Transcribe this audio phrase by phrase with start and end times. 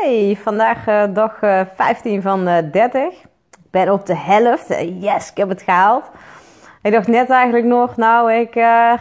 [0.00, 3.02] Hey, vandaag uh, dag uh, 15 van uh, 30.
[3.02, 4.68] Ik ben op de helft.
[5.00, 6.10] yes, ik heb het gehaald.
[6.82, 8.52] Ik dacht net eigenlijk nog, nou, ik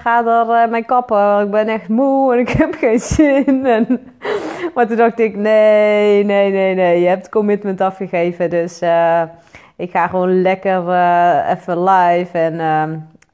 [0.01, 1.41] ga er mijn kappen.
[1.41, 3.65] Ik ben echt moe en ik heb geen zin.
[3.65, 4.13] En...
[4.75, 7.01] Maar toen dacht ik, nee, nee, nee, nee.
[7.01, 8.49] Je hebt commitment afgegeven.
[8.49, 8.81] Dus
[9.75, 10.79] ik ga gewoon lekker
[11.49, 12.37] even live.
[12.37, 12.59] En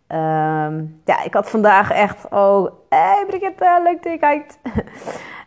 [0.07, 4.59] ehm, ehm, ja, ik had vandaag echt, oh, hey Brigitte, leuk dat je kijkt.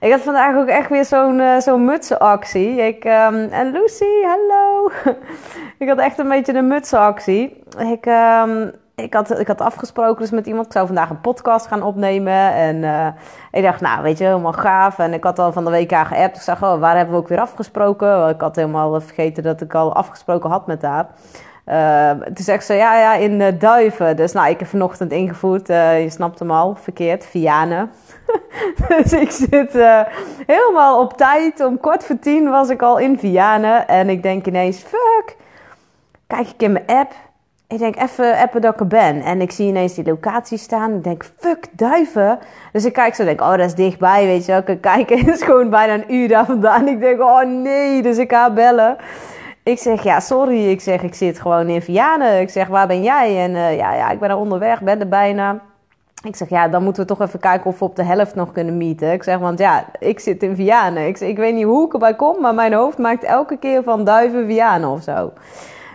[0.01, 2.69] Ik had vandaag ook echt weer zo'n uh, zo'n mutsenactie.
[2.69, 4.91] Ik, um, en Lucy, hallo.
[5.79, 7.63] ik had echt een beetje een mutsenactie.
[7.79, 10.67] Ik, um, ik, had, ik had afgesproken dus met iemand.
[10.67, 12.53] Ik zou vandaag een podcast gaan opnemen.
[12.53, 13.07] En uh,
[13.51, 14.99] ik dacht, nou, weet je, helemaal gaaf.
[14.99, 16.37] En ik had al van de WK geappt.
[16.37, 18.29] Ik zag, oh, waar hebben we ook weer afgesproken?
[18.29, 21.07] Ik had helemaal vergeten dat ik al afgesproken had met haar.
[21.71, 24.17] Uh, toen zegt ze, ja, ja, in uh, Duiven.
[24.17, 27.91] Dus nou, ik heb vanochtend ingevoerd, uh, je snapt hem al, verkeerd, Vianen.
[28.89, 30.01] dus ik zit uh,
[30.47, 31.65] helemaal op tijd.
[31.65, 33.89] Om kwart voor tien was ik al in Vianen.
[33.89, 35.37] En ik denk ineens, fuck.
[36.27, 37.13] Kijk ik in mijn app.
[37.69, 39.21] Ik denk even appen dat ik er ben.
[39.21, 40.95] En ik zie ineens die locatie staan.
[40.95, 42.39] Ik denk, fuck, duiven.
[42.73, 44.63] Dus ik kijk zo denk, oh, dat is dichtbij, weet je wel.
[44.67, 46.89] Ik kijk, het is gewoon bijna een uur daar vandaan.
[46.89, 48.97] Ik denk, oh nee, dus ik ga bellen.
[49.69, 50.71] Ik zeg, ja, sorry.
[50.71, 52.41] Ik zeg, ik zit gewoon in Vianen.
[52.41, 53.45] Ik zeg, waar ben jij?
[53.45, 55.61] En uh, ja, ja, ik ben er onderweg, ben er bijna.
[56.25, 58.53] Ik zeg, ja, dan moeten we toch even kijken of we op de helft nog
[58.53, 59.13] kunnen meeten.
[59.13, 61.07] Ik zeg, want ja, ik zit in Vianen.
[61.07, 63.83] Ik, zeg, ik weet niet hoe ik erbij kom, maar mijn hoofd maakt elke keer
[63.83, 65.33] van duiven Vianen of zo.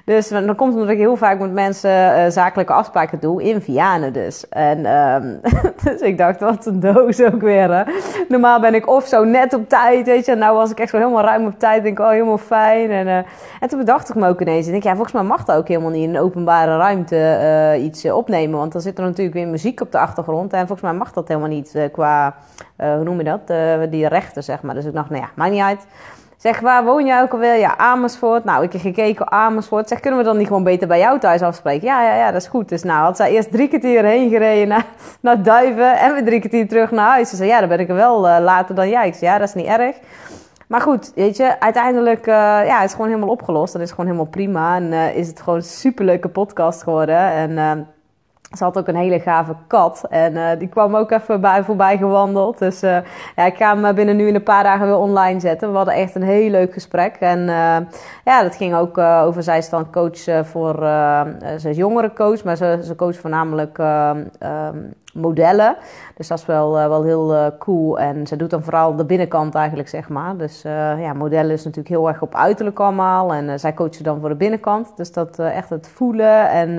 [0.05, 4.13] Dus dan komt omdat ik heel vaak met mensen uh, zakelijke afspraken doe, in Vianen
[4.13, 4.49] dus.
[4.49, 5.39] En um,
[5.83, 7.73] dus ik dacht, wat een doos ook weer.
[7.73, 7.83] Hè?
[8.27, 10.31] Normaal ben ik of zo net op tijd, weet je.
[10.31, 11.83] En nou was ik echt zo helemaal ruim op tijd.
[11.83, 12.91] Denk, oh, helemaal fijn.
[12.91, 13.17] En, uh,
[13.59, 14.65] en toen bedacht ik me ook ineens.
[14.65, 17.15] Ik denk, ja, volgens mij mag dat ook helemaal niet in een openbare ruimte
[17.75, 18.59] uh, iets opnemen.
[18.59, 20.53] Want dan zit er natuurlijk weer muziek op de achtergrond.
[20.53, 22.35] En volgens mij mag dat helemaal niet qua,
[22.77, 23.47] hoe noem je dat,
[23.91, 24.75] die rechten, zeg maar.
[24.75, 25.85] Dus ik dacht, nou ja, maakt niet uit.
[26.43, 27.55] Zeg, waar woon jij ook alweer?
[27.55, 28.43] Ja, Amersfoort.
[28.43, 29.87] Nou, ik heb gekeken, Amersfoort.
[29.87, 31.87] Zeg, kunnen we dan niet gewoon beter bij jou thuis afspreken?
[31.87, 32.69] Ja, ja, ja, dat is goed.
[32.69, 34.83] Dus nou, had zij eerst drie kwartier heen gereden
[35.21, 37.29] naar, Duiven en weer drie kwartier terug naar huis.
[37.29, 39.07] Ze zei, ja, dan ben ik er wel uh, later dan jij.
[39.07, 39.95] Ik ja, dat is niet erg.
[40.67, 42.33] Maar goed, weet je, uiteindelijk uh,
[42.65, 43.73] ja, het is gewoon helemaal opgelost.
[43.73, 44.75] Dat is gewoon helemaal prima.
[44.75, 47.31] En uh, is het gewoon een superleuke podcast geworden.
[47.31, 47.87] En
[48.57, 50.05] ze had ook een hele gave kat.
[50.09, 52.57] En uh, die kwam ook even bij, voorbij gewandeld.
[52.57, 52.97] Dus uh,
[53.35, 55.71] ja, ik ga hem binnen nu in een paar dagen weer online zetten.
[55.71, 57.15] We hadden echt een heel leuk gesprek.
[57.19, 57.77] En uh,
[58.23, 59.43] ja, dat ging ook over...
[59.43, 60.75] Zij is dan coach voor...
[61.57, 65.75] ze is jongerencoach, maar ze, ze coacht voornamelijk um, modellen.
[66.15, 67.99] Dus dat is wel, wel heel cool.
[67.99, 70.37] En ze doet dan vooral de binnenkant eigenlijk, zeg maar.
[70.37, 70.61] Dus
[70.97, 73.33] ja, modellen is natuurlijk heel erg op uiterlijk allemaal.
[73.33, 74.97] En zij coachen dan voor de binnenkant.
[74.97, 76.69] Dus dat echt het voelen en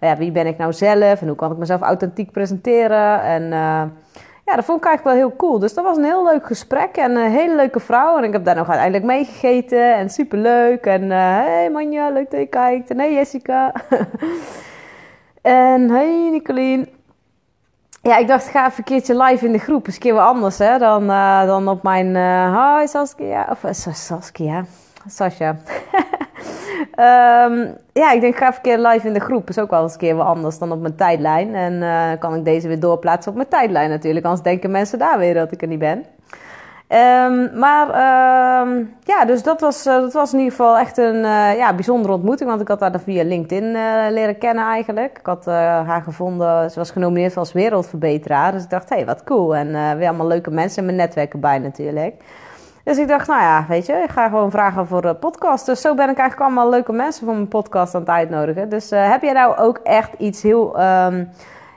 [0.00, 3.22] ja, wie ben ik nou zelf en hoe kan ik mezelf authentiek presenteren.
[3.22, 3.52] En
[4.44, 5.58] ja, dat vond ik eigenlijk wel heel cool.
[5.58, 8.16] Dus dat was een heel leuk gesprek en een hele leuke vrouw.
[8.18, 10.86] En ik heb daar nog uiteindelijk meegegeten en superleuk.
[10.86, 12.90] En hey Manja, leuk dat je kijkt.
[12.90, 13.72] En hey Jessica.
[15.42, 16.88] en hey Nicolien.
[18.02, 19.86] Ja, ik dacht, ga even een keertje live in de groep.
[19.86, 22.14] Is een keer wat anders hè, dan, uh, dan op mijn...
[22.14, 23.46] Uh, hi Saskia.
[23.50, 23.64] Of
[23.94, 24.64] Saskia.
[25.08, 25.56] Sascha.
[27.48, 29.48] um, ja, ik denk, ga even een keer live in de groep.
[29.48, 31.54] Is ook wel eens een keer wat anders dan op mijn tijdlijn.
[31.54, 34.24] En kan ik deze weer doorplaatsen op mijn tijdlijn natuurlijk.
[34.24, 36.04] Anders denken mensen daar weer dat ik er niet ben.
[36.92, 37.86] Um, maar
[38.66, 41.74] um, ja, dus dat was, uh, dat was in ieder geval echt een uh, ja,
[41.74, 42.48] bijzondere ontmoeting.
[42.48, 45.18] Want ik had haar via LinkedIn uh, leren kennen eigenlijk.
[45.18, 48.52] Ik had haar gevonden, ze was genomineerd als wereldverbeteraar.
[48.52, 49.56] Dus ik dacht, hé, hey, wat cool.
[49.56, 52.14] En weer allemaal leuke mensen in mijn netwerk erbij natuurlijk.
[52.84, 55.66] Dus ik dacht, nou ja, weet je, ik ga gewoon vragen voor een podcast.
[55.66, 58.68] Dus zo ben ik eigenlijk allemaal leuke mensen voor mijn podcast aan het uitnodigen.
[58.68, 61.30] Dus heb jij nou ook echt iets heel, um,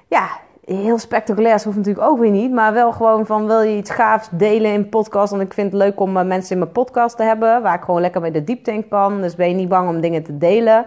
[0.08, 0.28] ja,
[0.66, 1.64] heel spectaculairs?
[1.64, 2.52] Hoeft natuurlijk ook weer niet.
[2.52, 5.30] Maar wel gewoon van, wil je iets gaafs delen in podcast?
[5.30, 7.62] Want ik vind het leuk om uh, mensen in mijn podcast te hebben.
[7.62, 9.22] Waar ik gewoon lekker mee de diepte in kan.
[9.22, 10.78] Dus ben je niet bang om dingen te delen.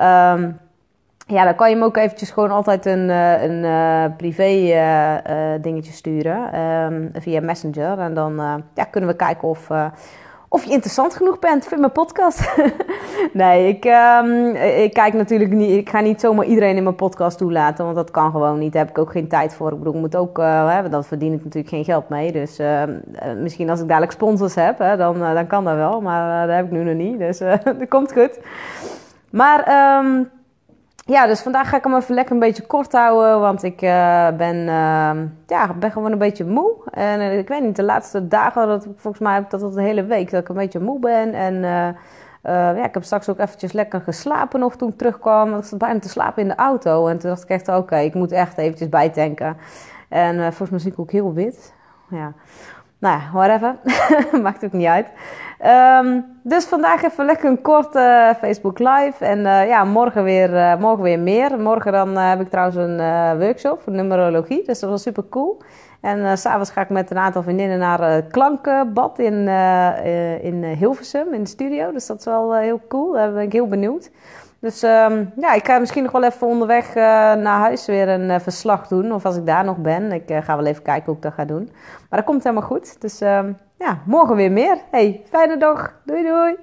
[0.00, 0.58] Um,
[1.28, 4.44] ja, dan kan je hem ook eventjes gewoon altijd een, eh, een uh, privé
[5.60, 7.98] dingetje sturen um, via Messenger.
[7.98, 9.68] En dan ja, kunnen we kijken of,
[10.56, 12.56] of je interessant genoeg bent voor mijn podcast.
[13.32, 15.70] nee, ik, um, ik kijk natuurlijk niet.
[15.70, 18.72] Ik ga niet zomaar iedereen in mijn podcast toelaten, want dat kan gewoon niet.
[18.72, 19.72] Daar heb ik ook geen tijd voor.
[19.72, 22.32] Ik bedoel, ik moet ook, hè, dan verdien ik natuurlijk geen geld mee.
[22.32, 22.92] Dus ehm,
[23.42, 26.00] misschien als ik dadelijk sponsors heb, hè, dan, dan kan dat wel.
[26.00, 27.18] Maar dat heb ik nu nog niet.
[27.18, 28.38] Dus dat komt goed.
[29.30, 29.98] Maar.
[30.04, 30.35] Um,
[31.06, 33.40] ja, dus vandaag ga ik hem even lekker een beetje kort houden.
[33.40, 35.10] Want ik uh, ben, uh,
[35.46, 36.72] ja, ben gewoon een beetje moe.
[36.90, 40.30] En uh, ik weet niet, de laatste dagen, dat, volgens mij dat de hele week,
[40.30, 41.34] dat ik een beetje moe ben.
[41.34, 45.56] En eh, ja, ik heb straks ook eventjes lekker geslapen nog toen ik terugkwam.
[45.56, 47.06] Ik zat bijna te slapen in de auto.
[47.06, 49.56] En toen dacht ik echt, oké, ik moet echt eventjes bijtanken.
[50.08, 51.74] En volgens mij zie ik ook heel wit.
[52.10, 52.32] Ja.
[52.98, 53.76] Nou ja, whatever.
[54.42, 55.06] Maakt ook niet uit.
[55.58, 59.24] Ehm, dus vandaag even lekker een korte Facebook live.
[59.24, 61.58] En ja, morgen weer, morgen weer meer.
[61.60, 62.98] Morgen dan heb ik trouwens een
[63.38, 64.64] workshop voor numerologie.
[64.64, 65.58] Dus dat was super cool.
[66.00, 69.48] En uh, s'avonds ga ik met een aantal vriendinnen naar uh, Klankenbad in,
[70.42, 71.92] in Hilversum, in de studio.
[71.92, 73.12] Dus dat is wel heel cool.
[73.12, 74.10] Daar ben ik heel benieuwd.
[74.60, 78.88] Dus um, ja, ik ga misschien nog wel even onderweg naar huis weer een verslag
[78.88, 79.12] doen.
[79.12, 80.12] Of als ik daar nog ben.
[80.12, 81.70] Ik ga wel even kijken hoe ik dat ga doen.
[82.10, 83.00] Maar dat komt helemaal goed.
[83.00, 84.78] Dus um, ja, morgen weer meer.
[84.90, 86.00] Hey, fijne dag.
[86.04, 86.56] Doei doei.